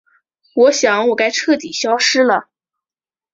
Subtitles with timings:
[0.55, 2.49] 我想我该彻底消失了。